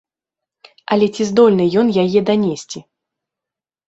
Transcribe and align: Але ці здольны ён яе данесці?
Але 0.95 1.09
ці 1.15 1.27
здольны 1.31 1.67
ён 1.81 1.87
яе 2.05 2.19
данесці? 2.31 2.79